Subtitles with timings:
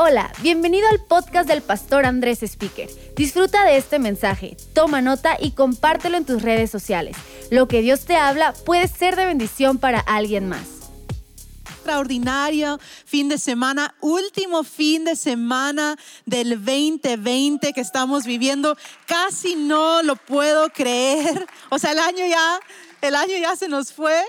[0.00, 2.88] Hola, bienvenido al podcast del pastor Andrés Speaker.
[3.16, 7.16] Disfruta de este mensaje, toma nota y compártelo en tus redes sociales.
[7.50, 10.92] Lo que Dios te habla puede ser de bendición para alguien más.
[11.68, 18.76] Extraordinario fin de semana, último fin de semana del 2020 que estamos viviendo.
[19.04, 21.44] Casi no lo puedo creer.
[21.70, 22.60] O sea, el año ya,
[23.02, 24.22] el año ya se nos fue,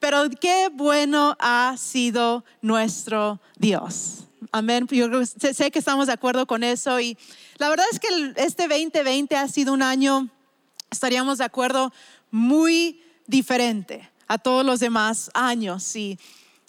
[0.00, 4.24] pero qué bueno ha sido nuestro Dios.
[4.54, 4.86] Amén.
[4.90, 7.00] Yo sé, que estamos de acuerdo con eso.
[7.00, 7.16] Y
[7.56, 10.28] la verdad es que este 2020 ha sido un año,
[10.90, 11.90] estaríamos de acuerdo,
[12.30, 15.96] muy diferente a todos los demás años.
[15.96, 16.18] Y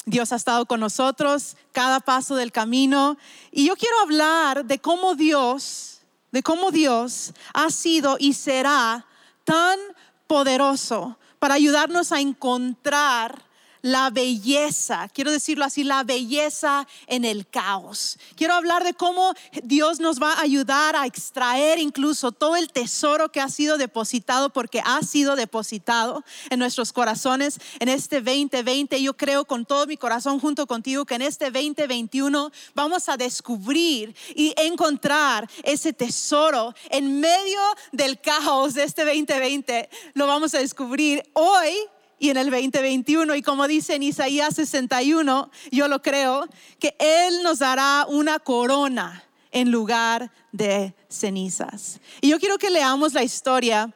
[0.05, 3.18] Dios ha estado con nosotros cada paso del camino.
[3.52, 6.00] Y yo quiero hablar de cómo Dios,
[6.32, 9.05] de cómo Dios ha sido y será
[9.44, 9.77] tan
[10.26, 13.44] poderoso para ayudarnos a encontrar
[13.84, 18.18] la belleza, quiero decirlo así, la belleza en el caos.
[18.36, 23.30] Quiero hablar de cómo Dios nos va a ayudar a extraer incluso todo el tesoro
[23.30, 29.02] que ha sido depositado, porque ha sido depositado en nuestros corazones en este 2020.
[29.02, 34.16] Yo creo con todo mi corazón junto contigo que en este 2021 vamos a descubrir
[34.34, 37.60] y encontrar ese tesoro en medio
[37.91, 39.90] del caos de este 2020.
[40.13, 41.76] Lo vamos a descubrir hoy
[42.20, 43.36] y en el 2021.
[43.36, 46.48] Y como dice en Isaías 61, yo lo creo,
[46.80, 52.00] que Él nos dará una corona en lugar de cenizas.
[52.22, 53.94] Y yo quiero que leamos la historia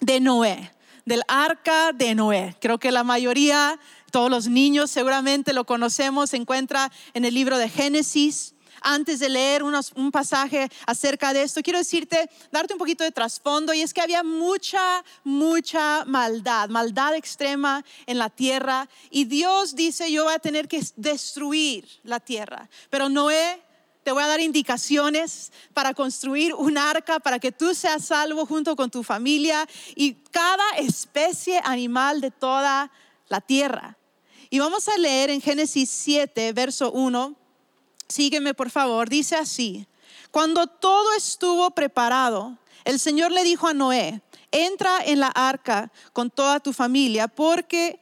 [0.00, 0.72] de Noé,
[1.04, 2.56] del arca de Noé.
[2.60, 3.78] Creo que la mayoría,
[4.10, 8.53] todos los niños seguramente lo conocemos, se encuentra en el libro de Génesis
[8.84, 13.72] antes de leer un pasaje acerca de esto, quiero decirte, darte un poquito de trasfondo,
[13.74, 20.12] y es que había mucha, mucha maldad, maldad extrema en la tierra, y Dios dice,
[20.12, 23.62] yo voy a tener que destruir la tierra, pero Noé
[24.04, 28.76] te voy a dar indicaciones para construir un arca para que tú seas salvo junto
[28.76, 32.92] con tu familia y cada especie animal de toda
[33.28, 33.96] la tierra.
[34.50, 37.43] Y vamos a leer en Génesis 7, verso 1
[38.08, 39.86] sígueme por favor, dice así,
[40.30, 44.20] cuando todo estuvo preparado, el Señor le dijo a Noé,
[44.50, 48.00] entra en la arca con toda tu familia, porque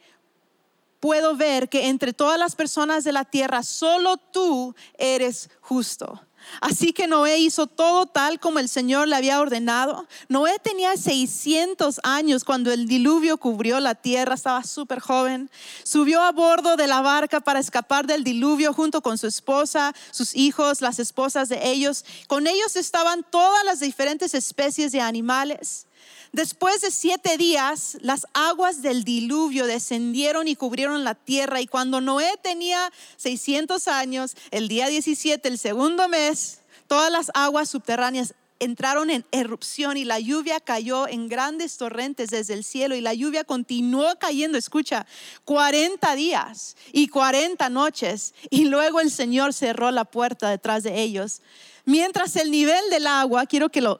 [1.00, 6.20] puedo ver que entre todas las personas de la tierra, solo tú eres justo.
[6.60, 10.06] Así que Noé hizo todo tal como el Señor le había ordenado.
[10.28, 15.50] Noé tenía 600 años cuando el diluvio cubrió la tierra, estaba súper joven.
[15.82, 20.34] Subió a bordo de la barca para escapar del diluvio junto con su esposa, sus
[20.34, 22.04] hijos, las esposas de ellos.
[22.26, 25.86] Con ellos estaban todas las diferentes especies de animales.
[26.32, 31.60] Después de siete días, las aguas del diluvio descendieron y cubrieron la tierra.
[31.60, 37.68] Y cuando Noé tenía 600 años, el día 17, el segundo mes, todas las aguas
[37.68, 43.02] subterráneas entraron en erupción y la lluvia cayó en grandes torrentes desde el cielo y
[43.02, 45.04] la lluvia continuó cayendo, escucha,
[45.44, 51.42] 40 días y 40 noches y luego el Señor cerró la puerta detrás de ellos
[51.84, 53.98] Mientras el nivel del agua, quiero que lo,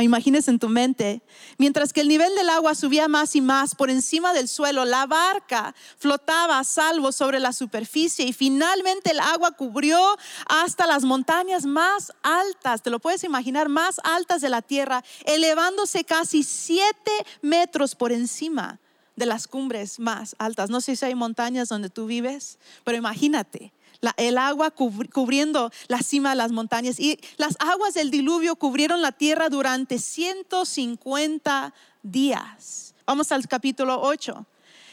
[0.00, 1.22] imagines en tu mente,
[1.58, 5.06] mientras que el nivel del agua subía más y más por encima del suelo, la
[5.06, 10.00] barca flotaba a salvo sobre la superficie y finalmente el agua cubrió
[10.48, 16.02] hasta las montañas más altas, te lo puedes imaginar, más altas de la tierra, elevándose
[16.02, 18.80] casi siete metros por encima
[19.14, 20.68] de las cumbres más altas.
[20.68, 23.72] No sé si hay montañas donde tú vives, pero imagínate
[24.16, 27.00] el agua cubriendo la cima de las montañas.
[27.00, 32.94] Y las aguas del diluvio cubrieron la tierra durante 150 días.
[33.06, 34.46] Vamos al capítulo 8.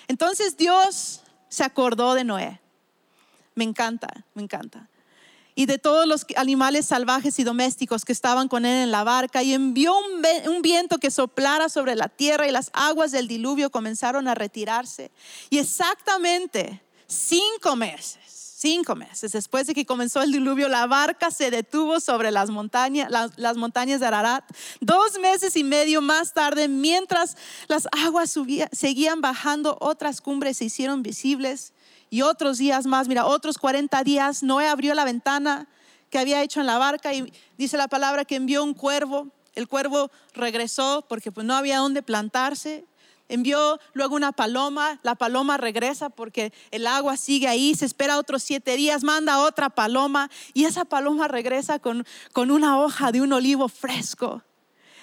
[0.08, 2.60] Entonces Dios se acordó de Noé.
[3.56, 4.88] Me encanta, me encanta.
[5.54, 9.44] Y de todos los animales salvajes y domésticos que estaban con él en la barca
[9.44, 13.70] y envió un, un viento que soplara sobre la tierra y las aguas del diluvio
[13.70, 15.12] comenzaron a retirarse.
[15.50, 21.50] Y exactamente cinco meses Cinco meses después de que comenzó el diluvio, la barca se
[21.50, 24.44] detuvo sobre las montañas, las, montañas de Ararat.
[24.80, 27.38] Dos meses y medio más tarde, mientras
[27.68, 28.38] las aguas
[28.72, 31.74] seguían bajando, otras cumbres se hicieron visibles.
[32.12, 35.68] Y otros días más, mira, otros 40 días, Noé abrió la ventana
[36.12, 39.30] que había hecho en la barca y dice la palabra que envió un cuervo.
[39.56, 42.86] El cuervo regresó porque pues no había dónde plantarse
[43.32, 48.44] envió luego una paloma, la paloma regresa porque el agua sigue ahí, se espera otros
[48.44, 53.32] siete días, manda otra paloma y esa paloma regresa con, con una hoja de un
[53.32, 54.44] olivo fresco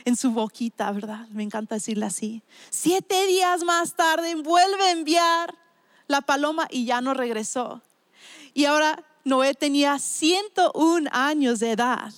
[0.04, 1.26] en su boquita, ¿verdad?
[1.30, 2.42] Me encanta decirle así.
[2.70, 5.54] Siete días más tarde vuelve a enviar
[6.06, 7.82] la paloma y ya no regresó.
[8.52, 12.12] Y ahora Noé tenía 101 años de edad.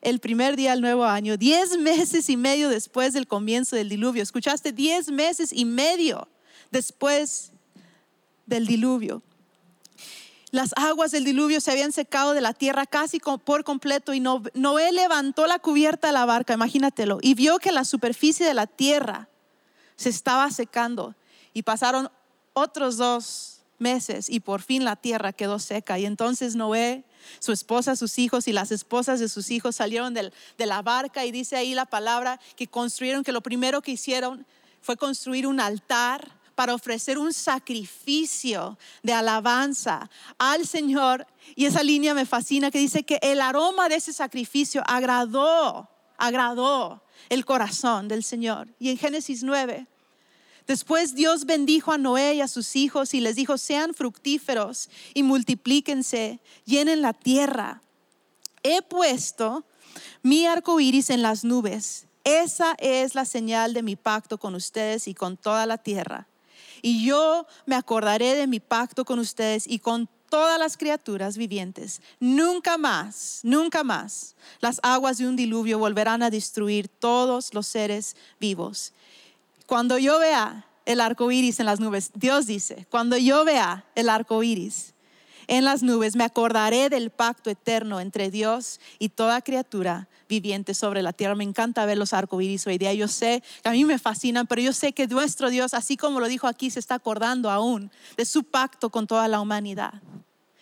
[0.00, 4.22] El primer día del nuevo año, 10 meses y medio después del comienzo del diluvio.
[4.22, 4.72] ¿Escuchaste?
[4.72, 6.28] 10 meses y medio
[6.70, 7.52] después
[8.46, 9.22] del diluvio.
[10.50, 14.92] Las aguas del diluvio se habían secado de la tierra casi por completo y Noé
[14.92, 19.28] levantó la cubierta de la barca, imagínatelo, y vio que la superficie de la tierra
[19.96, 21.14] se estaba secando
[21.52, 22.10] y pasaron
[22.54, 25.98] otros dos meses y por fin la tierra quedó seca.
[25.98, 27.04] Y entonces Noé,
[27.38, 30.32] su esposa, sus hijos y las esposas de sus hijos salieron de
[30.66, 34.46] la barca y dice ahí la palabra que construyeron, que lo primero que hicieron
[34.80, 41.24] fue construir un altar para ofrecer un sacrificio de alabanza al Señor.
[41.54, 47.04] Y esa línea me fascina que dice que el aroma de ese sacrificio agradó, agradó
[47.28, 48.68] el corazón del Señor.
[48.80, 49.86] Y en Génesis 9
[50.68, 55.22] Después Dios bendijo a Noé y a sus hijos y les dijo, sean fructíferos y
[55.22, 57.80] multiplíquense, llenen la tierra.
[58.62, 59.64] He puesto
[60.22, 62.04] mi arco iris en las nubes.
[62.22, 66.28] Esa es la señal de mi pacto con ustedes y con toda la tierra.
[66.82, 72.02] Y yo me acordaré de mi pacto con ustedes y con todas las criaturas vivientes.
[72.20, 78.16] Nunca más, nunca más las aguas de un diluvio volverán a destruir todos los seres
[78.38, 78.92] vivos.
[79.68, 84.08] Cuando yo vea el arco iris en las nubes, Dios dice, cuando yo vea el
[84.08, 84.94] arco iris
[85.46, 91.02] en las nubes, me acordaré del pacto eterno entre Dios y toda criatura viviente sobre
[91.02, 91.34] la tierra.
[91.34, 92.94] Me encanta ver los arcoíris hoy día.
[92.94, 96.18] Yo sé que a mí me fascinan, pero yo sé que nuestro Dios, así como
[96.18, 100.00] lo dijo aquí, se está acordando aún de su pacto con toda la humanidad.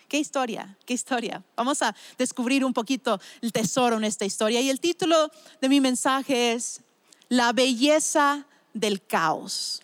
[0.08, 1.44] Qué historia, qué historia.
[1.54, 4.60] Vamos a descubrir un poquito el tesoro en esta historia.
[4.60, 5.30] Y el título
[5.60, 6.82] de mi mensaje es
[7.28, 9.82] La belleza del caos.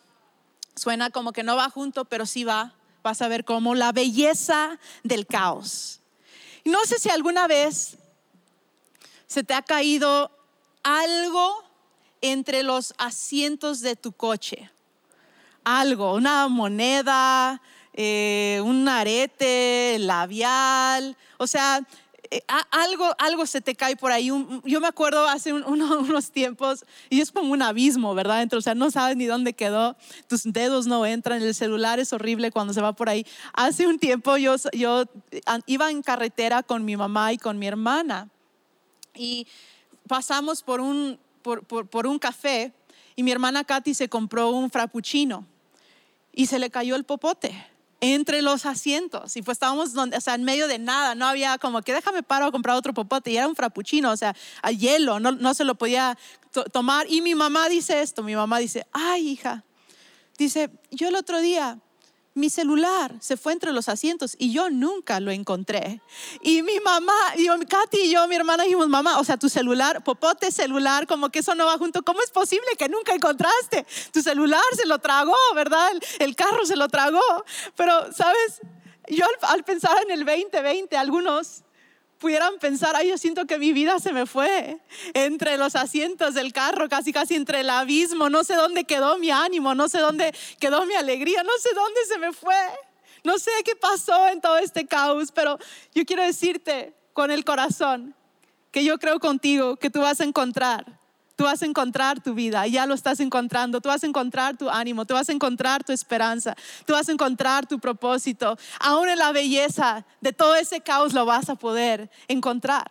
[0.77, 2.75] Suena como que no va junto, pero sí va.
[3.03, 6.01] Vas a ver cómo la belleza del caos.
[6.65, 7.97] No sé si alguna vez
[9.27, 10.31] se te ha caído
[10.83, 11.65] algo
[12.21, 14.71] entre los asientos de tu coche.
[15.65, 17.61] Algo, una moneda,
[17.93, 21.17] eh, un arete, labial.
[21.39, 21.81] O sea,
[22.31, 24.31] eh, algo, algo se te cae por ahí.
[24.65, 28.49] yo me acuerdo hace unos tiempos, y es como un abismo, ¿verdad?
[28.55, 29.97] o sea, no sabes ni dónde quedó,
[30.29, 33.27] tus dedos no entran, el celular es horrible cuando se va por ahí.
[33.53, 35.05] Hace un tiempo yo, yo
[35.67, 38.29] iba en carretera con mi mamá y con mi hermana,
[39.15, 39.47] y
[40.09, 42.73] pasamos por un, por, por un café,
[43.15, 45.45] y mi hermana Katy se compró un frappuccino,
[46.33, 47.72] y se le cayó el popote
[48.03, 49.37] entre los asientos.
[49.37, 52.25] Y pues estábamos donde, o sea, en medio de nada, no había como que déjame
[52.25, 53.31] paro a comprar otro popote.
[53.31, 56.19] Y era un frappuccino, o sea, a hielo, no, no se lo podía
[56.73, 57.07] tomar.
[57.09, 59.65] Y mi mamá dice esto, mi mamá dice, ay hija,
[60.37, 61.79] dice, yo el otro día
[62.35, 66.01] mi celular se fue entre los asientos y yo nunca lo encontré.
[66.41, 70.03] Y mi mamá, y Katy y yo, mi hermana, dijimos, mamá, o sea, tu celular,
[70.03, 72.03] popote celular, como que eso no va junto.
[72.03, 73.87] ¿Cómo es posible que nunca encontraste?
[74.13, 75.91] Tu celular se lo tragó, ¿verdad?
[76.19, 77.21] El, carro se lo tragó.
[77.77, 78.61] Pero, ¿sabes?
[79.09, 81.65] Yo al pensar en el 2020, algunos
[82.23, 84.79] pudieran pensar, ay, yo siento que mi vida se me fue
[85.13, 89.33] entre los asientos del carro, casi casi entre el abismo, no sé dónde quedó mi
[89.33, 92.55] ánimo, no sé dónde quedó mi alegría, no sé dónde se me fue,
[93.25, 95.59] no sé qué pasó en todo este caos, pero
[95.97, 98.15] yo quiero decirte con el corazón
[98.71, 101.02] que yo creo contigo que tú vas a encontrar
[101.37, 104.69] tú vas a encontrar tu vida, ya lo estás encontrando, tú vas a encontrar tu
[104.69, 106.55] ánimo, tú vas a encontrar tu esperanza,
[106.87, 108.59] tú vas a encontrar tu propósito.
[108.81, 112.91] Aún en la belleza de todo ese caos lo vas a poder encontrar.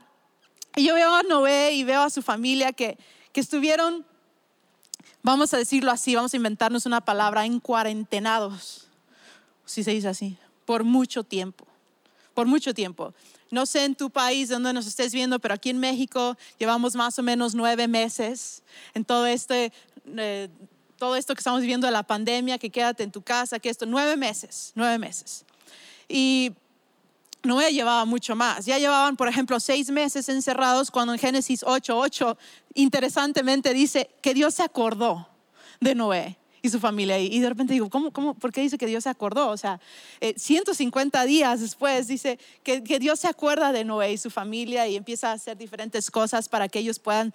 [0.76, 2.98] Y yo veo a Noé y veo a su familia que,
[3.34, 4.06] que estuvieron,
[5.22, 8.88] vamos a decirlo así, vamos a inventarnos una palabra, en cuarentenados,
[9.66, 11.66] si se dice así, por mucho tiempo,
[12.34, 13.14] por mucho tiempo.
[13.52, 17.20] No sé en tu país donde nos estés viendo, pero aquí en México llevamos más
[17.20, 19.74] o menos nueve meses en todo este,
[20.18, 20.50] eh,
[20.98, 23.86] todo esto que estamos viviendo de la pandemia, que quédate en tu casa, que esto,
[23.86, 25.46] nueve meses, nueve meses.
[26.08, 26.54] Y
[27.44, 28.66] Noé llevaba mucho más.
[28.66, 32.38] Ya llevaban, por ejemplo, seis meses encerrados cuando en Génesis 8:8,
[32.74, 35.28] interesantemente dice que Dios se acordó
[35.80, 37.20] de Noé y su familia.
[37.20, 39.50] Y de repente digo, ¿cómo, cómo, ¿por qué dice que Dios se acordó?
[39.50, 39.80] O sea,
[40.36, 44.88] 150 eh, días después dice que, que, Dios se acuerda de Noé y su familia
[44.88, 47.34] y empieza a hacer diferentes cosas para que ellos puedan,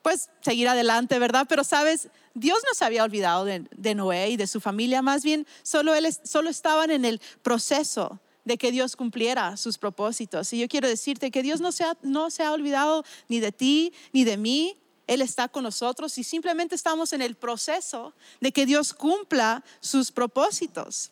[0.00, 1.46] pues, seguir adelante, ¿verdad?
[1.48, 5.22] Pero sabes, Dios no se había olvidado de, de Noé y de su familia, más
[5.22, 10.52] bien solo, él, solo estaban en el proceso de que Dios cumpliera sus propósitos.
[10.52, 13.92] Y yo quiero decirte que Dios no se no se ha olvidado ni de ti,
[14.12, 14.76] ni de mí,
[15.06, 20.10] él está con nosotros y simplemente estamos en el proceso de que Dios cumpla sus
[20.12, 21.10] propósitos.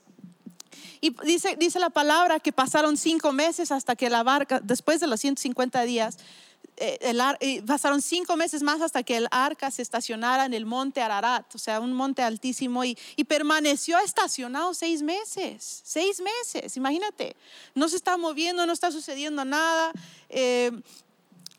[1.00, 5.06] Y dice, dice la palabra que pasaron cinco meses hasta que la barca, después de
[5.06, 6.18] los 150 días,
[6.82, 6.99] eh,
[7.40, 11.54] eh, pasaron cinco meses más hasta que el arca se estacionara en el monte Ararat,
[11.54, 12.97] o sea, un monte altísimo, y,
[13.28, 17.37] permaneció estacionado seis meses, seis meses, imagínate,
[17.75, 19.92] no se está moviendo, no está sucediendo nada.
[20.30, 20.70] Eh,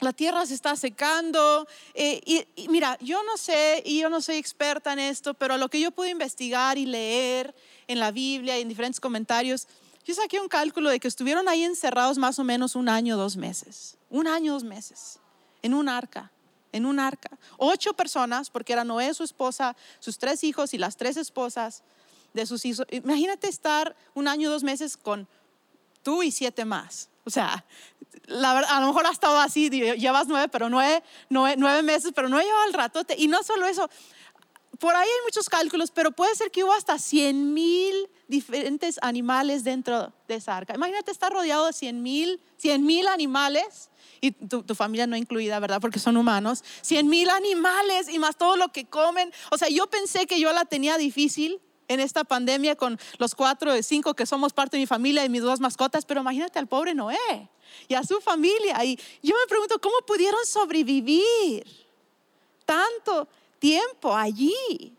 [0.01, 1.67] la tierra se está secando.
[1.95, 5.69] y, y, mira, yo no sé, y yo no soy experta en esto, pero lo
[5.69, 7.55] que yo pude investigar y leer
[7.87, 9.67] en la Biblia y en diferentes comentarios,
[10.03, 13.37] yo saqué un cálculo de que estuvieron ahí encerrados más o menos un año, dos
[13.37, 13.97] meses.
[14.09, 15.19] Un año, dos meses.
[15.61, 16.31] En un arca.
[16.71, 17.37] En un arca.
[17.57, 21.83] Ocho personas, porque era Noé, su esposa, sus tres hijos y las tres esposas
[22.33, 22.85] de sus hijos.
[22.89, 25.27] Imagínate estar un año, dos meses con
[26.01, 27.09] tú y siete más.
[27.23, 27.63] O sea,
[28.27, 32.65] a lo mejor ha estado así, llevas nueve, pero nueve, nueve, meses, pero no lleva
[32.67, 33.15] el ratote.
[33.17, 33.89] Y no solo eso,
[34.79, 39.63] por ahí hay muchos cálculos, pero puede ser que hubo hasta 100 mil diferentes animales
[39.63, 40.73] dentro de esa arca.
[40.73, 43.89] Imagínate estar rodeado de 100 mil, 100 mil animales
[44.21, 45.81] y tu, familia no incluida, ¿verdad?
[45.81, 46.63] Porque son humanos.
[46.81, 49.31] 100 mil animales y más todo lo que comen.
[49.51, 51.59] O sea, yo pensé que yo la tenía difícil
[51.93, 55.29] en esta pandemia con los cuatro de cinco que somos parte de mi familia y
[55.29, 57.49] mis dos mascotas, pero imagínate al pobre Noé
[57.87, 58.83] y a su familia.
[58.83, 61.63] Y yo me pregunto, ¿cómo pudieron sobrevivir
[62.65, 63.27] tanto
[63.59, 64.93] tiempo allí.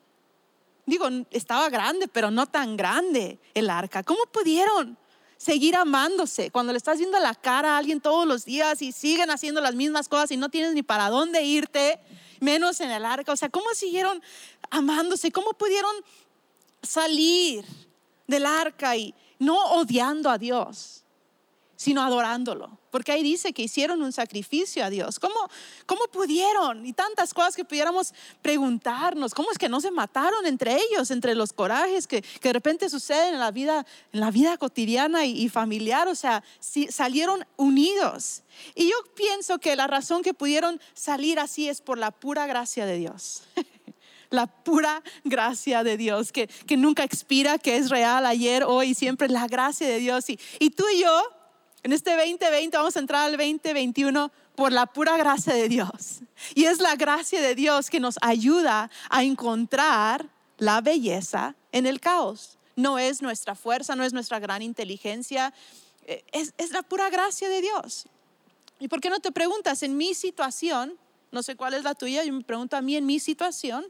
[0.84, 4.02] Digo, estaba grande, pero no tan grande el arca.
[4.02, 4.96] ¿Cómo pudieron
[5.38, 9.30] seguir amándose cuando le estás viendo la cara a alguien todos los días y siguen
[9.30, 11.98] haciendo las mismas cosas y no tienes ni para dónde irte,
[12.40, 13.32] menos en el arca?
[13.32, 14.22] O sea, ¿cómo siguieron
[14.70, 15.32] amándose?
[15.32, 15.94] ¿Cómo pudieron
[16.82, 17.64] salir
[18.26, 21.02] del arca y no odiando a Dios?
[21.82, 22.78] sino adorándolo.
[22.92, 25.18] Porque ahí dice que hicieron un sacrificio a Dios.
[25.18, 25.34] ¿Cómo,
[25.84, 26.86] ¿Cómo pudieron?
[26.86, 29.34] Y tantas cosas que pudiéramos preguntarnos.
[29.34, 32.88] ¿Cómo es que no se mataron entre ellos, entre los corajes que, que de repente
[32.88, 36.06] suceden en la vida, en la vida cotidiana y, familiar?
[36.06, 38.44] O sea, si, salieron unidos.
[38.76, 42.86] Y yo pienso que la razón que pudieron salir así es por la pura gracia
[42.86, 43.42] de Dios.
[44.32, 48.94] la pura gracia de Dios, que, que, nunca expira, que es real ayer, hoy y
[48.94, 50.28] siempre, la gracia de Dios.
[50.30, 51.22] Y, y tú y yo
[51.82, 56.20] en este 2020 vamos a entrar al 2021 por la pura gracia de Dios.
[56.54, 62.00] Y es la gracia de Dios que nos ayuda a encontrar la belleza en el
[62.00, 62.58] caos.
[62.76, 65.52] No es nuestra fuerza, no es nuestra gran inteligencia,
[66.06, 68.06] eh, es, es la pura gracia de Dios.
[68.78, 70.94] ¿Y por qué no te preguntas en mi situación?
[71.32, 73.86] No sé cuál es la tuya, yo me pregunto a mí en mi situación,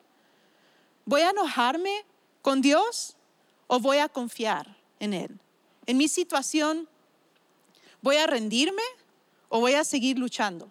[1.04, 2.04] ¿voy a enojarme
[2.40, 3.16] con Dios
[3.66, 5.40] o voy a confiar en Él?
[5.86, 6.88] En mi situación,
[8.02, 8.82] ¿Voy a rendirme
[9.48, 10.70] o voy a seguir luchando?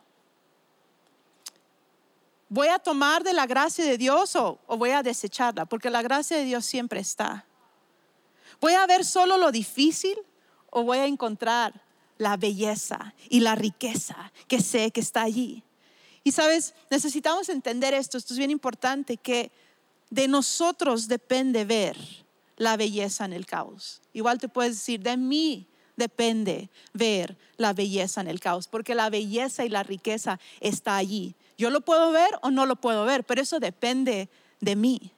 [2.49, 5.65] ¿Voy a tomar de la gracia de Dios o, voy a desecharla?
[5.65, 7.45] Porque la gracia de Dios siempre está.
[8.59, 10.17] ¿Voy a ver solo lo difícil
[10.69, 11.81] o voy a encontrar
[12.17, 15.63] la belleza y la riqueza que sé que está allí?
[16.25, 19.51] Y sabes, necesitamos entender esto, esto es bien importante, que
[20.11, 21.97] de nosotros depende ver
[22.57, 24.01] la belleza en el caos.
[24.13, 29.09] Igual te puedes decir, de mí depende ver la belleza en el caos, porque la
[29.09, 31.33] belleza y la riqueza está allí.
[31.57, 35.11] Yo lo puedo ver o no lo puedo ver, pero eso depende de mí.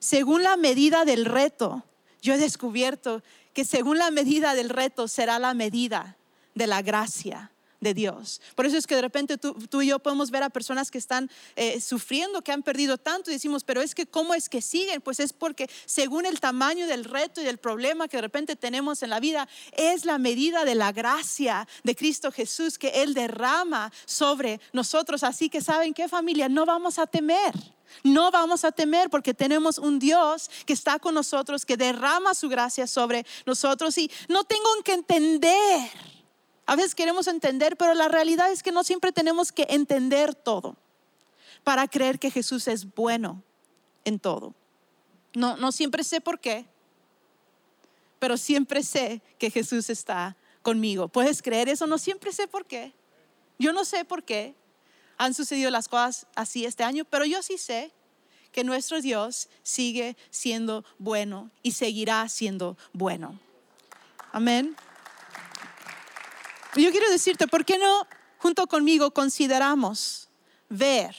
[0.00, 1.84] Según la medida del reto,
[2.22, 6.16] yo he descubierto que según la medida del reto será la medida
[6.54, 7.50] de la gracia
[7.92, 8.40] Dios.
[8.54, 11.30] Por eso es que de repente tú, y yo podemos ver a personas que están
[11.56, 15.00] eh, sufriendo, que han perdido tanto y decimos, pero es que ¿cómo es que siguen?
[15.02, 19.02] Pues es porque según el tamaño del reto y del problema que de repente tenemos
[19.02, 23.92] en la vida, es la medida de la gracia de Cristo Jesús que Él derrama
[24.06, 25.22] sobre nosotros.
[25.24, 27.52] Así que saben qué familia, no vamos a temer.
[28.02, 32.48] No vamos a temer porque tenemos un Dios que está con nosotros, que derrama su
[32.48, 35.90] gracia sobre nosotros y no tengo que entender
[36.66, 40.76] a veces queremos entender, pero la realidad es que no siempre tenemos que entender todo
[41.62, 43.42] para creer que Jesús es bueno
[44.04, 44.54] en todo.
[45.34, 46.66] No, no siempre sé por qué,
[48.18, 51.08] pero siempre sé que Jesús está conmigo.
[51.08, 51.86] ¿Puedes creer eso?
[51.86, 52.92] No siempre sé por qué.
[53.58, 54.54] Yo no sé por qué
[55.16, 57.92] han sucedido las cosas así este año, pero yo sí sé
[58.52, 63.38] que nuestro Dios sigue siendo bueno y seguirá siendo bueno.
[64.32, 64.76] Amén.
[66.76, 68.06] Yo quiero decirte, ¿por qué no
[68.38, 70.28] junto conmigo consideramos
[70.68, 71.14] ver?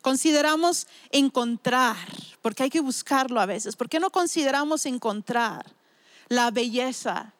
[0.00, 1.96] Consideramos encontrar,
[2.40, 3.74] porque hay que buscarlo a veces.
[3.74, 5.66] ¿Por qué no consideramos encontrar
[6.28, 7.32] la belleza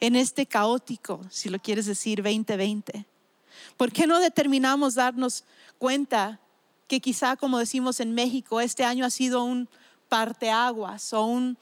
[0.00, 3.04] en este caótico, si lo quieres decir, 2020?
[3.76, 5.44] ¿Por qué no determinamos darnos
[5.76, 6.40] cuenta
[6.88, 9.68] que quizá, como decimos en México, este año ha sido un
[10.08, 11.58] parteaguas o un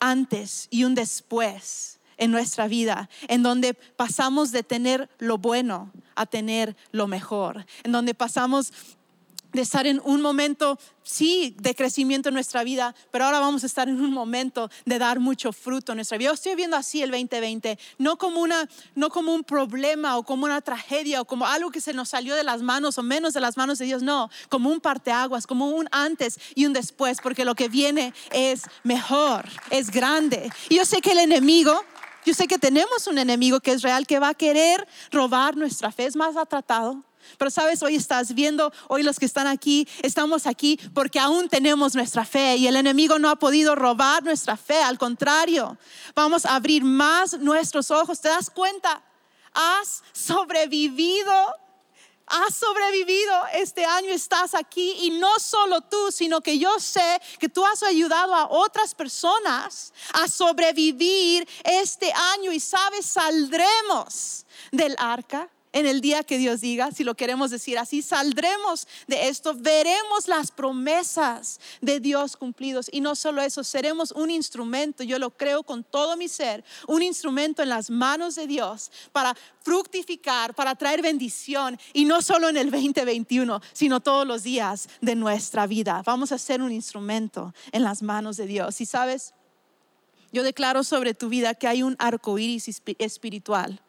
[0.00, 1.91] antes y un después
[2.22, 7.90] en nuestra vida, en donde pasamos de tener lo bueno a tener lo mejor, en
[7.90, 8.72] donde pasamos
[9.52, 13.66] de estar en un momento, sí, de crecimiento en nuestra vida, pero ahora vamos a
[13.66, 16.30] estar en un momento de dar mucho fruto en nuestra vida.
[16.30, 20.44] Yo estoy viendo así el 2020, no como, una, no como un problema o como
[20.44, 23.40] una tragedia o como algo que se nos salió de las manos o menos de
[23.40, 27.44] las manos de Dios, no, como un parteaguas, como un antes y un después, porque
[27.44, 30.50] lo que viene es mejor, es grande.
[30.70, 31.78] Y yo sé que el enemigo
[32.24, 35.90] yo sé que tenemos un enemigo que es real, que va a querer robar nuestra
[35.90, 37.02] fe, es más tratado.
[37.38, 41.94] Pero sabes, hoy estás viendo, hoy los que están aquí, estamos aquí porque aún tenemos
[41.94, 45.78] nuestra fe y el enemigo no ha podido robar nuestra fe, al contrario,
[46.14, 48.20] vamos a abrir más nuestros ojos.
[48.20, 49.02] ¿Te das cuenta?
[49.54, 51.32] Has sobrevivido
[52.26, 57.48] has sobrevivido este año, estás aquí y no solo tú, sino que yo sé que
[57.48, 65.48] tú has ayudado a otras personas a sobrevivir este año y sabes, saldremos del arca
[65.72, 70.28] en el día que Dios diga, si lo queremos decir así, saldremos de esto, veremos
[70.28, 72.88] las promesas de Dios cumplidos.
[72.92, 77.02] Y no solo eso, seremos un instrumento, yo lo creo con todo mi ser, un
[77.02, 81.78] instrumento en las manos de Dios para fructificar, para traer bendición.
[81.92, 86.02] Y no solo en el 2021, sino todos los días de nuestra vida.
[86.04, 88.80] Vamos a ser un instrumento en las manos de Dios.
[88.80, 89.32] Y sabes,
[90.32, 93.80] yo declaro sobre tu vida que hay un arco iris espiritual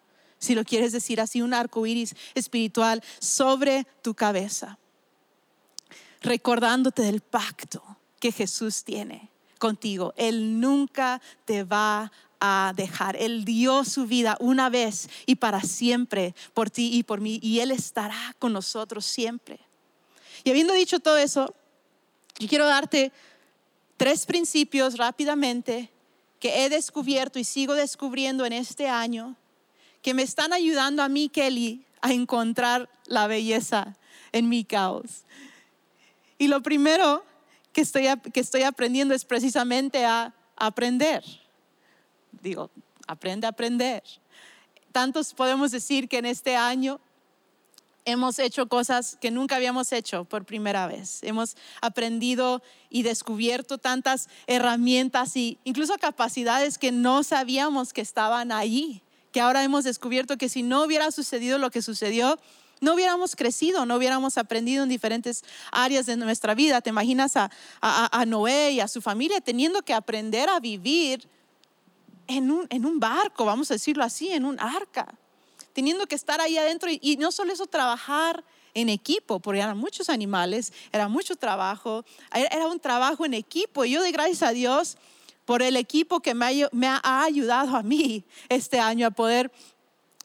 [0.44, 4.78] si lo quieres decir así, un arco iris espiritual sobre tu cabeza,
[6.22, 7.82] recordándote del pacto
[8.20, 10.14] que Jesús tiene contigo.
[10.18, 13.16] Él nunca te va a dejar.
[13.16, 17.62] Él dio su vida una vez y para siempre por ti y por mí, y
[17.62, 19.62] Él estará con nosotros siempre.
[20.44, 21.56] Y habiendo dicho todo eso,
[22.38, 23.14] yo quiero darte
[23.96, 25.90] tres principios rápidamente
[26.42, 29.38] que he descubierto y sigo descubriendo en este año
[30.03, 33.95] que me están ayudando a mí, Kelly, a encontrar la belleza
[34.33, 35.24] en mi caos.
[36.37, 37.24] Y lo primero
[37.72, 41.24] que estoy, que estoy aprendiendo es precisamente a aprender.
[42.42, 42.70] Digo,
[43.07, 44.03] aprende a aprender.
[44.92, 47.00] Tantos podemos decir que en este año
[48.03, 51.24] hemos hecho cosas que nunca habíamos hecho por primera vez.
[51.24, 59.02] Hemos aprendido y descubierto tantas herramientas e incluso capacidades que no sabíamos que estaban allí
[59.33, 62.39] que ahora hemos descubierto que si no hubiera sucedido lo que sucedió,
[62.79, 66.81] no hubiéramos crecido, no hubiéramos aprendido en diferentes áreas de nuestra vida.
[66.81, 67.50] Te imaginas a,
[67.81, 71.27] a, Noé y a su familia teniendo que aprender a vivir
[72.27, 75.13] en un, en un, barco, vamos a decirlo así, en un arca,
[75.74, 78.43] teniendo que estar ahí adentro y, y no solo eso, trabajar
[78.75, 83.83] en equipo, porque eran muchos animales, era mucho trabajo, era un trabajo en equipo.
[83.85, 84.98] Y yo de gracias a Dios
[85.46, 89.51] por el equipo que me ha, ayudado a mí este año a poder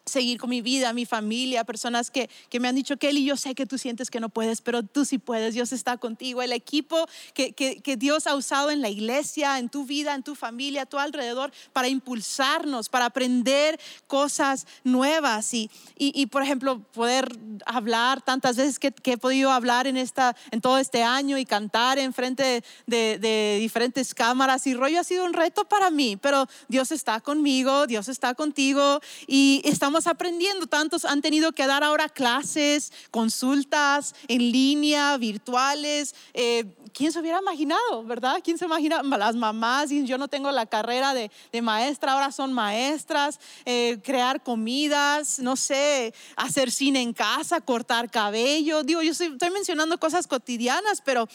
[0.09, 3.55] seguir con mi vida, mi familia, personas que, que, me han dicho, Kelly, yo sé
[3.55, 6.43] que tú sientes que no puedes, pero tú sí puedes, Dios está contigo.
[6.43, 10.23] El equipo que, que, que, Dios ha usado en la iglesia, en tu vida, en
[10.23, 16.81] tu familia, a tu alrededor, para impulsarnos, para aprender cosas nuevas y, y, por ejemplo,
[16.93, 17.29] poder
[17.67, 21.99] hablar tantas veces que, he podido hablar en, esta, en todo este año y cantar
[21.99, 26.47] en frente de, de diferentes cámaras y rollo ha sido un reto para mí, pero
[26.69, 30.67] Dios está conmigo, Dios está contigo y estamos aprendiendo.
[30.67, 36.15] Tantos han tenido que dar ahora clases, consultas en línea, virtuales.
[36.35, 38.41] Eh, ¿Quién se hubiera imaginado, verdad?
[38.43, 39.03] ¿Quién se imagina?
[39.03, 41.31] Las mamás, yo no tengo la carrera de,
[41.63, 48.83] maestra, ahora son maestras, eh, crear comidas, no sé, hacer cine en casa, cortar cabello.
[48.83, 51.29] Digo, yo estoy, mencionando cosas cotidianas, pero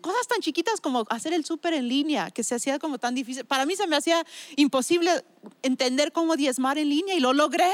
[0.00, 3.44] cosas tan chiquitas como hacer el súper en línea, que se hacía como tan difícil.
[3.44, 4.24] Para mí se me hacía
[4.56, 5.24] imposible
[5.62, 7.72] entender cómo diezmar en línea y lo logré.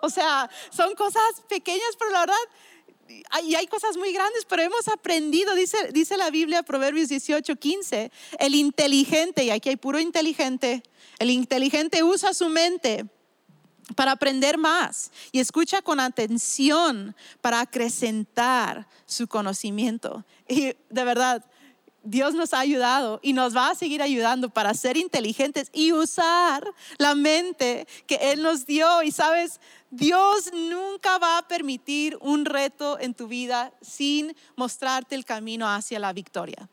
[0.00, 2.36] O sea, son cosas pequeñas, pero la verdad,
[3.44, 8.12] y hay cosas muy grandes, pero hemos aprendido, dice, dice la Biblia, Proverbios 18, 15,
[8.38, 10.82] el inteligente, y aquí hay puro inteligente,
[11.18, 13.06] el inteligente usa su mente
[13.94, 20.24] para aprender más y escucha con atención para acrecentar su conocimiento.
[20.46, 21.44] Y de verdad,
[22.02, 26.72] Dios nos ha ayudado y nos va a seguir ayudando para ser inteligentes y usar
[26.96, 29.02] la mente que Él nos dio.
[29.02, 35.24] Y sabes, Dios nunca va a permitir un reto en tu vida sin mostrarte el
[35.24, 36.68] camino hacia la victoria.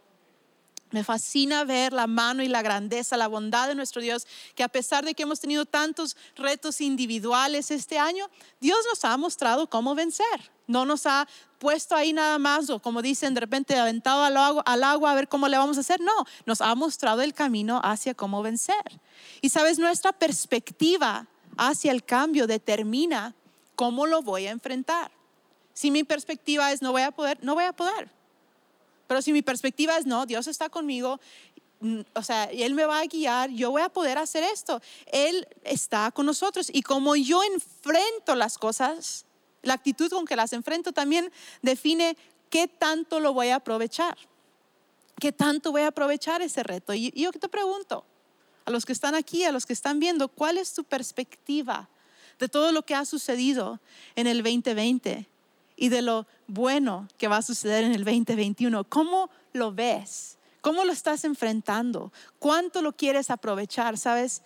[0.91, 4.69] Me fascina ver la mano y la grandeza, la bondad de nuestro Dios, que a
[4.69, 8.29] pesar de que hemos tenido tantos retos individuales este año,
[8.61, 10.54] Dios nos ha mostrado cómo vencer.
[10.67, 11.27] No nos ha
[11.59, 15.47] puesto ahí nada más o como dicen de repente aventado al agua, a ver cómo
[15.47, 16.01] le vamos a hacer.
[16.01, 18.99] No, nos ha mostrado el camino hacia cómo vencer.
[19.41, 23.35] Y sabes, nuestra perspectiva hacia el cambio determina
[23.75, 25.11] cómo lo voy a enfrentar.
[25.73, 28.09] Si mi perspectiva es no voy a poder, no voy a poder.
[29.07, 31.19] Pero si mi perspectiva es no, Dios está conmigo,
[31.79, 34.81] mm, o sea, Él me va a guiar, yo voy a poder hacer esto.
[35.07, 36.69] Él está con nosotros.
[36.71, 39.25] Y como yo enfrento las cosas,
[39.65, 42.15] la actitud con que las enfrento también define
[42.49, 44.17] qué tanto lo voy a aprovechar.
[45.19, 46.93] ¿Qué tanto voy a aprovechar ese reto?
[46.93, 48.05] Y yo te pregunto,
[48.65, 51.89] a los que están aquí, a los que están viendo, ¿cuál es tu perspectiva
[52.39, 53.79] de todo lo que ha sucedido
[54.15, 55.27] en el 2020
[55.77, 58.83] y de lo bueno que va a suceder en el 2021?
[58.85, 60.37] ¿Cómo lo ves?
[60.61, 62.11] ¿Cómo lo estás enfrentando?
[62.39, 63.97] ¿Cuánto lo quieres aprovechar?
[63.97, 64.41] ¿Sabes?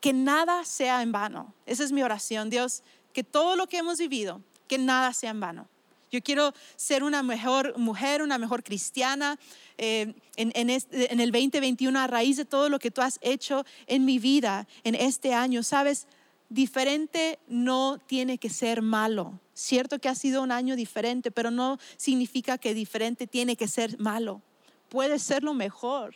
[0.00, 1.54] Que nada sea en vano.
[1.66, 2.50] Esa es mi oración.
[2.50, 2.82] Dios,
[3.16, 5.66] que todo lo que hemos vivido, que nada sea en vano.
[6.12, 9.38] Yo quiero ser una mejor mujer, una mejor cristiana
[9.78, 14.04] eh, en, en el 2021 a raíz de todo lo que tú has hecho en
[14.04, 15.62] mi vida en este año.
[15.62, 16.08] Sabes,
[16.50, 19.40] diferente no tiene que ser malo.
[19.54, 23.98] Cierto que ha sido un año diferente, pero no significa que diferente tiene que ser
[23.98, 24.42] malo.
[24.90, 26.14] Puede ser lo mejor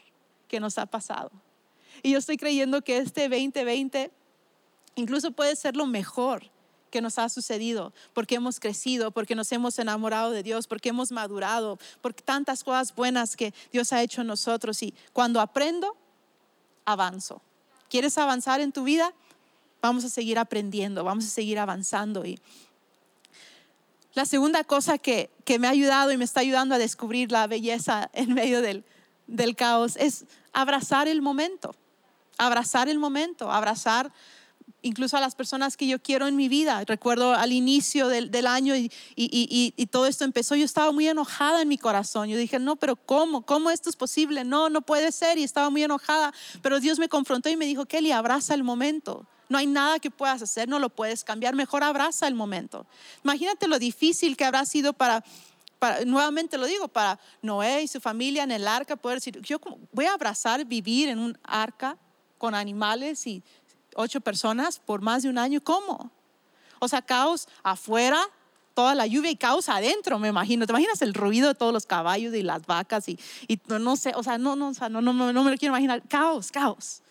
[0.48, 1.30] que nos ha pasado.
[2.02, 4.10] Y yo estoy creyendo que este 2020
[4.96, 6.50] incluso puede ser lo mejor
[6.90, 11.12] que nos ha sucedido, porque hemos crecido, porque nos hemos enamorado de Dios, porque hemos
[11.12, 14.82] madurado, por tantas cosas buenas que Dios ha hecho en nosotros.
[14.82, 15.96] Y cuando aprendo,
[16.84, 17.40] avanzo.
[17.88, 19.12] ¿Quieres avanzar en tu vida?
[19.80, 22.24] Vamos a seguir aprendiendo, vamos a seguir avanzando.
[22.24, 22.38] Y
[24.14, 27.46] la segunda cosa que, que me ha ayudado y me está ayudando a descubrir la
[27.46, 28.84] belleza en medio del,
[29.26, 31.74] del caos es abrazar el momento,
[32.36, 34.12] abrazar el momento, abrazar
[34.82, 36.84] incluso a las personas que yo quiero en mi vida.
[36.84, 41.78] Recuerdo al inicio del, año y, todo esto empezó, yo estaba muy enojada en mi
[41.78, 42.28] corazón.
[42.28, 43.42] Yo dije, no, pero ¿cómo?
[43.42, 44.44] ¿Cómo esto es posible?
[44.44, 45.38] No, no puede ser.
[45.38, 46.32] Y estaba muy enojada.
[46.62, 49.26] Pero Dios me confrontó y me dijo, Kelly, abraza el momento.
[49.48, 51.54] No hay nada que puedas hacer, no lo puedes cambiar.
[51.54, 52.86] Mejor abraza el momento.
[53.24, 55.24] Imagínate lo difícil que habrá sido para...
[55.80, 59.58] Para, nuevamente lo digo, para Noé y su familia en el arca, poder decir, yo
[59.92, 61.96] voy a abrazar vivir en un arca
[62.40, 63.42] con animales y
[63.96, 65.60] ocho personas por más de un año.
[65.62, 66.10] ¿Cómo?
[66.78, 68.20] O sea, caos afuera,
[68.74, 70.66] toda la lluvia y caos adentro, me imagino.
[70.66, 73.08] ¿Te imaginas el ruido de todos los caballos y las vacas?
[73.08, 75.56] Y, y no sé, o sea, no, no, o sea, no, no, no me lo
[75.56, 76.02] quiero imaginar.
[76.08, 77.02] Caos, caos.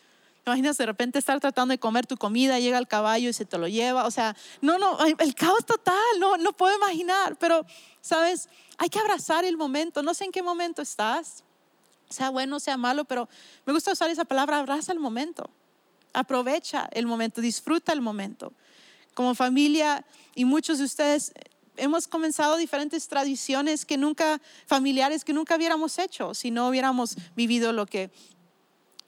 [0.44, 3.46] ¿Te imaginas de repente estar tratando de comer tu comida, llega el caballo y se
[3.46, 4.06] te lo lleva?
[4.06, 7.36] O sea, no, no, el caos total, no, no puedo imaginar.
[7.38, 7.66] Pero,
[8.02, 8.50] ¿sabes?
[8.78, 10.02] Hay que abrazar el momento.
[10.02, 11.44] No sé en qué momento estás,
[12.10, 13.30] sea bueno, sea malo, pero
[13.66, 15.50] me gusta usar esa palabra, abraza el momento.
[16.14, 18.54] Aprovecha el momento, disfruta el momento.
[19.14, 21.34] Como familia y muchos de ustedes
[21.78, 27.74] hemos comenzado diferentes tradiciones que nunca, familiares que nunca hubiéramos hecho si no hubiéramos vivido
[27.74, 28.12] lo que,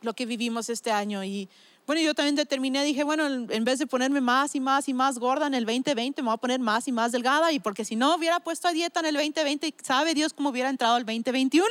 [0.01, 1.23] lo que vivimos este año.
[1.23, 1.49] Y
[1.85, 5.19] bueno, yo también determiné, dije, bueno, en vez de ponerme más y más y más
[5.19, 7.51] gorda en el 2020, me voy a poner más y más delgada.
[7.51, 10.69] Y porque si no hubiera puesto a dieta en el 2020, sabe Dios cómo hubiera
[10.69, 11.67] entrado el 2021.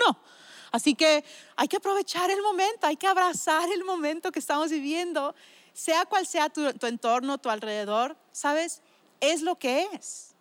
[0.71, 1.25] Así que
[1.57, 5.35] hay que aprovechar el momento, hay que abrazar el momento que estamos viviendo,
[5.73, 8.83] sea cual sea tu, entorno, tu alrededor, ¿sabes?
[9.21, 10.35] Es lo que es,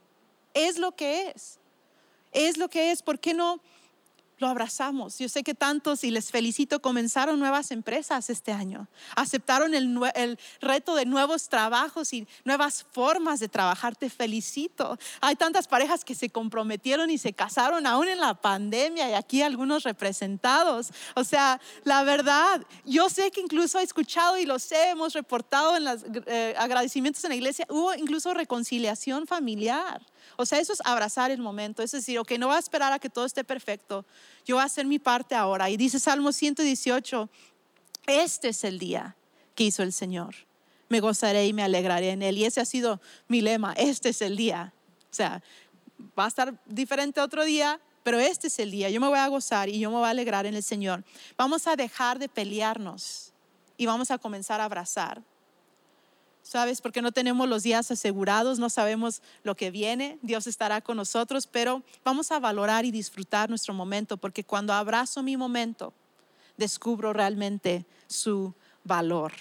[0.53, 1.59] es lo que es,
[2.31, 3.01] es lo que es.
[3.01, 3.59] ¿Por qué no?
[4.39, 5.17] Lo abrazamos.
[5.19, 8.87] Yo sé que tantos, y les felicito, comenzaron nuevas empresas este año.
[9.15, 13.95] Aceptaron el, el, reto de nuevos trabajos y nuevas formas de trabajar.
[13.95, 14.97] Te felicito.
[15.21, 19.41] Hay tantas parejas que se comprometieron y se casaron aún en la pandemia y aquí
[19.41, 20.91] algunos representados.
[21.15, 25.75] O sea, la verdad, yo sé que incluso he escuchado y lo sé, hemos reportado
[25.75, 30.01] en los eh, agradecimientos en la iglesia, hubo incluso reconciliación familiar.
[30.37, 32.99] O sea, eso es abrazar el momento, es decir, ok, no va a esperar a
[32.99, 34.05] que todo esté perfecto,
[34.45, 35.69] yo voy a hacer mi parte ahora.
[35.69, 37.29] Y dice Salmo 118,
[38.07, 39.15] este es el día
[39.55, 40.35] que hizo el Señor.
[40.87, 42.37] Me gozaré y me alegraré en él.
[42.37, 44.73] Y ese ha sido mi lema, este es el día.
[45.11, 45.43] O sea,
[46.17, 48.89] va a estar diferente otro día, pero este es el día.
[48.89, 51.03] Yo me voy a gozar y yo me voy a alegrar en el Señor.
[51.37, 53.33] Vamos a dejar de pelearnos
[53.77, 55.21] y vamos a comenzar a abrazar.
[56.49, 56.81] ¿Sabes?
[56.81, 61.45] Porque no tenemos los días asegurados, no sabemos lo que viene, Dios estará con nosotros,
[61.45, 65.93] pero vamos a valorar y disfrutar nuestro momento, porque cuando abrazo mi momento,
[66.57, 68.51] descubro realmente su
[68.83, 69.31] valor.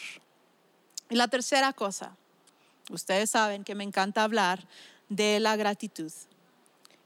[1.08, 2.14] Y la tercera cosa,
[2.90, 4.68] ustedes saben que me encanta hablar
[5.08, 6.12] de la gratitud.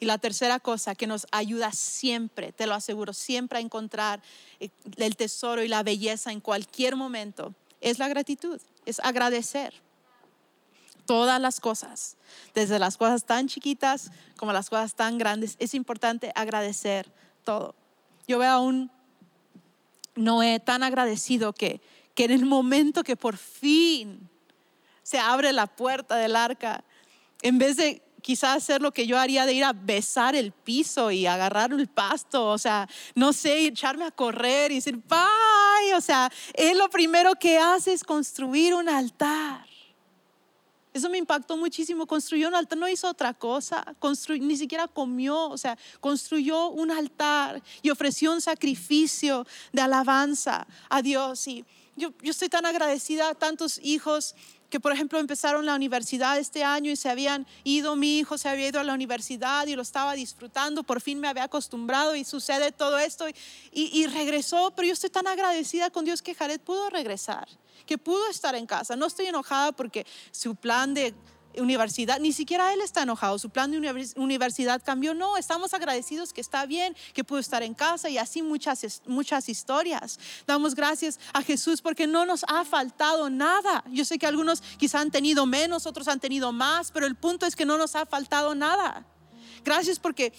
[0.00, 4.20] Y la tercera cosa que nos ayuda siempre, te lo aseguro, siempre a encontrar
[4.58, 9.72] eh, el tesoro y la belleza en cualquier momento, es la gratitud, es agradecer.
[11.06, 12.16] Todas las cosas,
[12.54, 15.56] desde las cosas tan chiquitas como las cosas tan grandes.
[15.58, 17.12] Es importante agradecer
[17.44, 17.74] todo.
[18.26, 18.90] Yo veo a un
[20.14, 21.80] Noé tan agradecido que,
[22.14, 24.28] que en el momento que por fin
[25.02, 26.84] se abre la puerta del arca,
[27.42, 31.10] en vez de quizás hacer lo que yo haría de ir a besar el piso
[31.10, 36.00] y agarrar el pasto, o sea, no sé, echarme a correr y decir, bye, o
[36.00, 39.71] sea, él lo primero que hace es construir un altar.
[40.92, 42.06] Eso me impactó muchísimo.
[42.06, 43.84] Construyó un altar, no hizo otra cosa,
[44.40, 51.00] ni siquiera comió, o sea, construyó un altar y ofreció un sacrificio de alabanza a
[51.00, 51.46] Dios.
[51.48, 51.64] Y
[51.96, 54.34] yo, yo estoy tan agradecida a tantos hijos
[54.72, 58.48] que por ejemplo empezaron la universidad este año y se habían ido, mi hijo se
[58.48, 62.24] había ido a la universidad y lo estaba disfrutando, por fin me había acostumbrado y
[62.24, 63.34] sucede todo esto y,
[63.72, 67.46] y regresó, pero yo estoy tan agradecida con Dios que Jared pudo regresar,
[67.84, 68.96] que pudo estar en casa.
[68.96, 71.12] No estoy enojada porque su plan de
[71.58, 76.40] universidad, ni siquiera él está enojado, su plan de universidad cambió, no, estamos agradecidos que
[76.40, 80.18] está bien, que pudo estar en casa y así muchas, muchas historias.
[80.46, 83.84] Damos gracias a Jesús porque no nos ha faltado nada.
[83.90, 87.46] Yo sé que algunos quizá han tenido menos, otros han tenido más, pero el punto
[87.46, 89.06] es que no nos ha faltado nada.
[89.64, 90.32] Gracias porque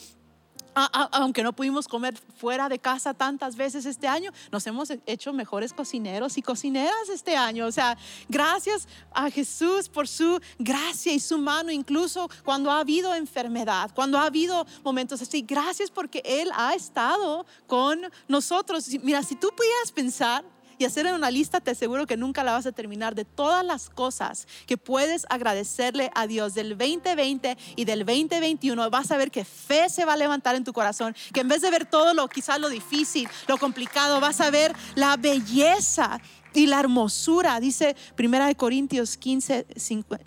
[0.75, 5.73] aunque no pudimos comer fuera de casa tantas veces este año, nos hemos hecho mejores
[5.73, 7.65] cocineros y cocineras este año.
[7.65, 7.97] O sea,
[8.29, 14.17] gracias a Jesús por su gracia y su mano, incluso cuando ha habido enfermedad, cuando
[14.17, 15.41] ha habido momentos así.
[15.41, 18.87] Gracias porque Él ha estado con nosotros.
[19.01, 20.43] Mira, si tú pudieras pensar
[20.83, 23.89] y hacer una lista, te aseguro que nunca la vas a terminar de todas las
[23.89, 28.89] cosas que puedes agradecerle a Dios del 2020 y del 2021.
[28.89, 31.61] Vas a ver que fe se va a levantar en tu corazón, que en vez
[31.61, 36.19] de ver todo lo quizás lo difícil, lo complicado, vas a ver la belleza
[36.53, 37.61] y la hermosura.
[37.61, 39.65] Dice Primera de Corintios 15,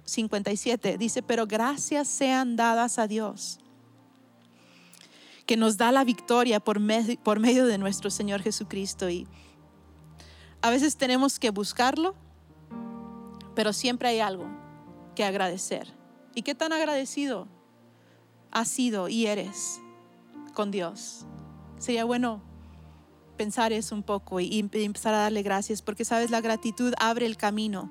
[0.07, 3.59] 57, dice, pero gracias sean dadas a Dios
[5.45, 6.81] que nos da la victoria por,
[7.23, 9.11] por medio de nuestro Señor Jesucristo.
[9.11, 9.29] Y
[10.63, 12.15] a veces tenemos que buscarlo,
[13.55, 14.47] pero siempre hay algo
[15.15, 15.93] que agradecer.
[16.35, 17.49] ¿Y qué tan agradecido
[18.51, 19.81] has sido y eres
[20.55, 21.25] con Dios?
[21.79, 22.43] Sería bueno
[23.37, 27.37] pensar eso un poco y empezar a darle gracias, porque sabes, la gratitud abre el
[27.37, 27.91] camino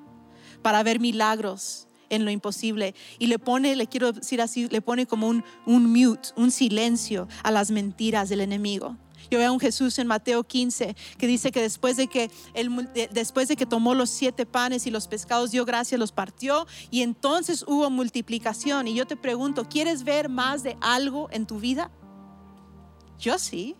[0.62, 5.06] para ver milagros en lo imposible y le pone, le quiero decir así, le pone
[5.06, 8.96] como un, un mute, un silencio a las mentiras del enemigo.
[9.30, 12.30] Yo veo a un Jesús en Mateo 15 que dice que después de que,
[13.12, 17.02] después de que tomó los siete panes y los pescados, dio gracias, los partió y
[17.02, 18.88] entonces hubo multiplicación.
[18.88, 21.90] Y yo te pregunto, ¿quieres ver más de algo en tu vida?
[23.18, 23.76] Yo sí.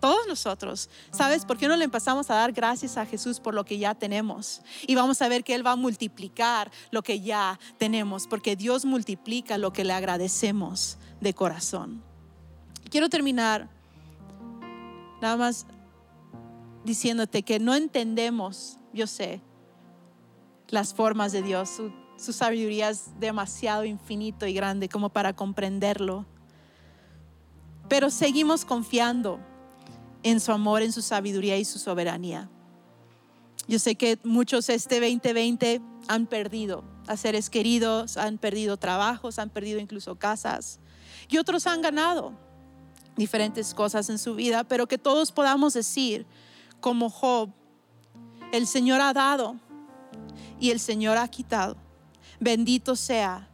[0.00, 0.90] Todos nosotros.
[1.10, 3.94] ¿Sabes por qué no le empezamos a dar gracias a Jesús por lo que ya
[3.94, 4.60] tenemos?
[4.86, 8.84] Y vamos a ver que Él va a multiplicar lo que ya tenemos, porque Dios
[8.84, 12.02] multiplica lo que le agradecemos de corazón.
[12.90, 13.70] Quiero terminar
[15.20, 15.66] Nada más
[16.84, 19.40] diciéndote que no entendemos, yo sé,
[20.68, 21.80] las formas de Dios.
[22.16, 26.24] Su, sabiduría es demasiado infinito y grande como para comprenderlo.
[27.88, 29.38] Pero seguimos confiando
[30.22, 32.48] en su amor, en su sabiduría y su soberanía.
[33.68, 39.50] Yo sé que muchos este 2020 han perdido a seres queridos, han perdido trabajos, han
[39.50, 40.78] perdido incluso casas
[41.28, 42.45] y otros han ganado
[43.16, 46.26] diferentes cosas en su vida, pero que todos podamos decir,
[46.80, 47.50] como Job,
[48.52, 49.56] el Señor ha dado
[50.60, 51.76] y el Señor ha quitado.
[52.38, 53.48] Bendito sea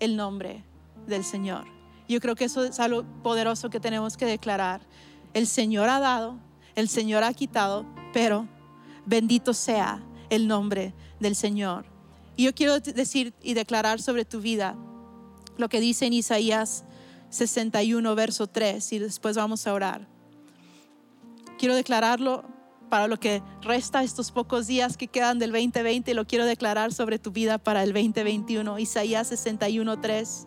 [0.00, 0.64] el nombre
[1.06, 1.66] del Señor.
[2.08, 4.80] Yo creo que eso es algo poderoso que tenemos que declarar.
[5.34, 6.38] El Señor ha dado,
[6.74, 8.48] el Señor ha quitado, pero
[9.04, 11.84] bendito sea el nombre del Señor.
[12.36, 14.76] Y yo quiero decir y declarar sobre tu vida
[15.56, 16.84] lo que dice en Isaías
[17.30, 20.08] 61, verso 3, y después vamos a orar.
[21.58, 22.44] Quiero declararlo
[22.88, 27.18] para lo que resta estos pocos días que quedan del 2020, lo quiero declarar sobre
[27.18, 30.46] tu vida para el 2021, Isaías 61, 3.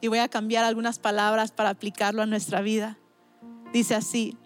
[0.00, 2.98] Y voy a cambiar algunas palabras para aplicarlo a nuestra vida.
[3.72, 4.36] Dice así,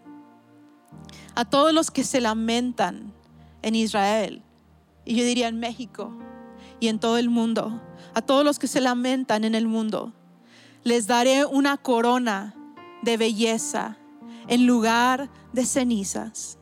[1.34, 3.12] a todos los que se lamentan
[3.60, 4.42] en Israel,
[5.04, 6.12] y yo diría en México
[6.80, 7.80] y en todo el mundo,
[8.14, 10.12] a todos los que se lamentan en el mundo,
[10.84, 12.54] les daré una corona
[13.02, 13.96] de belleza
[14.48, 16.58] en lugar de cenizas,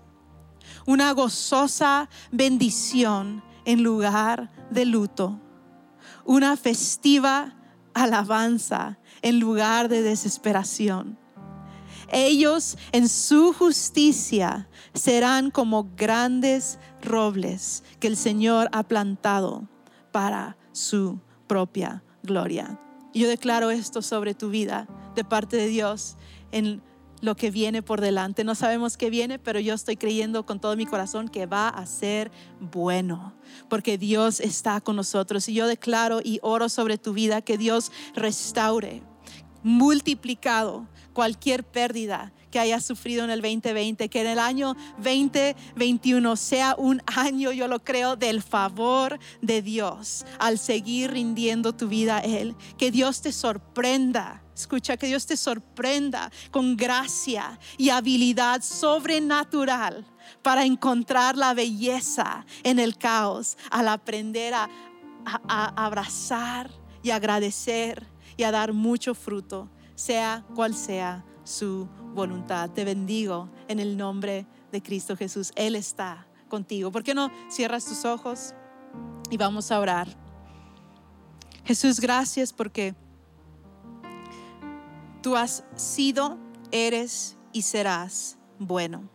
[0.86, 5.40] una gozosa bendición en lugar de luto,
[6.24, 7.56] una festiva
[7.94, 11.18] alabanza en lugar de desesperación.
[12.12, 19.68] Ellos en su justicia serán como grandes robles que el Señor ha plantado
[20.10, 22.80] para su propia gloria.
[23.12, 26.16] Y yo declaro esto sobre tu vida de parte de Dios
[26.52, 26.82] en
[27.20, 28.44] lo que viene por delante.
[28.44, 31.84] No sabemos qué viene, pero yo estoy creyendo con todo mi corazón que va a
[31.86, 33.34] ser bueno,
[33.68, 35.48] porque Dios está con nosotros.
[35.48, 39.02] Y yo declaro y oro sobre tu vida que Dios restaure,
[39.62, 46.74] multiplicado cualquier pérdida que hayas sufrido en el 2020, que en el año 2021 sea
[46.76, 52.20] un año, yo lo creo, del favor de Dios al seguir rindiendo tu vida a
[52.20, 52.56] Él.
[52.76, 54.42] Que Dios te sorprenda.
[54.54, 60.04] Escucha, que Dios te sorprenda con gracia y habilidad sobrenatural
[60.42, 64.68] para encontrar la belleza en el caos, al aprender a,
[65.24, 66.70] a abrazar
[67.02, 69.70] y agradecer y a dar mucho fruto,
[70.00, 72.70] sea cual sea su voluntad.
[72.70, 75.52] Te bendigo en el nombre de Cristo Jesús.
[75.56, 76.90] Él está contigo.
[76.90, 78.54] ¿Por qué no cierras tus ojos
[79.30, 80.08] y vamos a orar?
[81.66, 82.94] Jesús, gracias porque
[85.22, 86.38] tú has sido,
[86.70, 89.06] eres y serás bueno.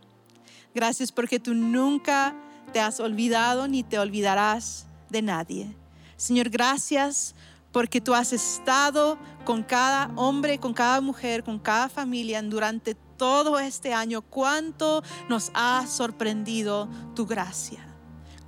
[0.75, 2.35] Gracias porque tú nunca
[2.73, 5.75] te has olvidado ni te olvidarás de nadie.
[6.15, 7.33] Señor, gracias
[7.75, 13.59] porque tú has estado con cada hombre, con cada mujer, con cada familia durante todo
[13.59, 14.21] este año.
[14.21, 17.85] Cuánto nos ha sorprendido tu gracia.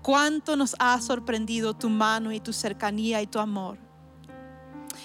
[0.01, 3.77] Cuánto nos ha sorprendido tu mano y tu cercanía y tu amor.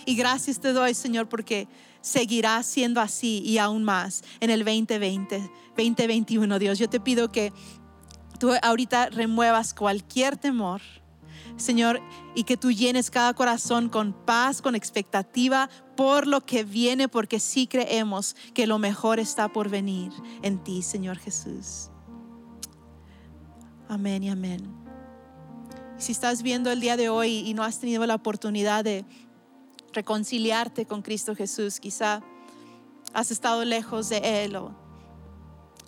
[0.06, 1.66] Y gracias te doy, Señor, porque
[2.00, 6.78] seguirá siendo así y aún más en el 2020, 2021, Dios.
[6.78, 7.52] Yo te pido que
[8.38, 10.80] tú ahorita remuevas cualquier temor
[11.56, 12.00] Señor,
[12.34, 17.38] y que tú llenes cada corazón con paz, con expectativa por lo que viene, porque
[17.38, 20.12] sí creemos que lo mejor está por venir
[20.42, 21.90] en ti, Señor Jesús.
[23.88, 24.74] Amén y amén.
[25.98, 29.04] Si estás viendo el día de hoy y no has tenido la oportunidad de
[29.92, 32.22] reconciliarte con Cristo Jesús, quizá
[33.12, 34.74] has estado lejos de Él o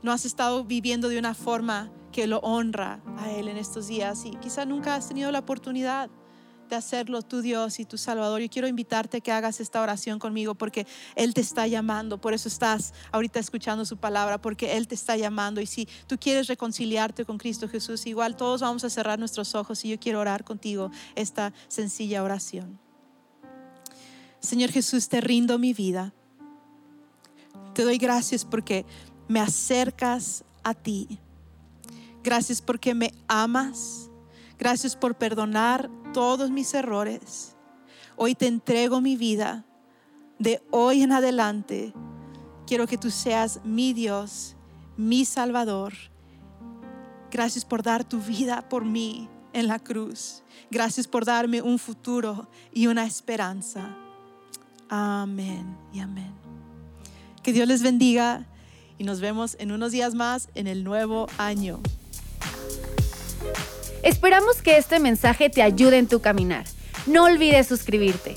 [0.03, 4.25] no has estado viviendo de una forma que lo honra a Él en estos días
[4.25, 6.09] y quizá nunca has tenido la oportunidad
[6.69, 8.41] de hacerlo tu Dios y tu Salvador.
[8.41, 12.33] Yo quiero invitarte a que hagas esta oración conmigo porque Él te está llamando, por
[12.33, 16.47] eso estás ahorita escuchando su palabra, porque Él te está llamando y si tú quieres
[16.47, 20.45] reconciliarte con Cristo Jesús, igual todos vamos a cerrar nuestros ojos y yo quiero orar
[20.45, 22.79] contigo esta sencilla oración.
[24.39, 26.15] Señor Jesús, te rindo mi vida.
[27.75, 28.87] Te doy gracias porque
[29.27, 31.19] me acercas a ti.
[32.25, 34.09] Gracias porque me amas.
[34.59, 37.55] Gracias por perdonar todos mis errores.
[38.17, 39.67] Hoy te entrego mi vida.
[40.39, 41.93] De hoy en adelante,
[42.67, 44.57] quiero que tú seas mi Dios,
[44.97, 45.93] mi Salvador.
[47.31, 50.43] Gracias por dar tu vida por mí en la cruz.
[50.71, 53.95] Gracias por darme un futuro y una esperanza.
[54.89, 56.33] Amén y amén.
[57.43, 58.47] Que Dios les bendiga
[58.97, 61.83] y nos vemos en unos días más en el nuevo año.
[64.03, 66.65] Esperamos que este mensaje te ayude en tu caminar.
[67.07, 68.35] No olvides suscribirte.